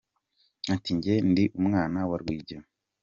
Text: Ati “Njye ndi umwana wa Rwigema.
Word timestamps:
Ati 0.73 0.89
“Njye 0.97 1.15
ndi 1.29 1.43
umwana 1.59 1.99
wa 2.09 2.15
Rwigema. 2.21 2.67